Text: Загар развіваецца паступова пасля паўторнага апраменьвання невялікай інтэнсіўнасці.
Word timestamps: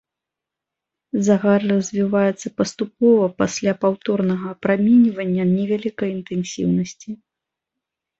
Загар 1.25 1.65
развіваецца 1.73 2.47
паступова 2.61 3.27
пасля 3.41 3.73
паўторнага 3.85 4.45
апраменьвання 4.55 5.43
невялікай 5.51 6.09
інтэнсіўнасці. 6.17 7.09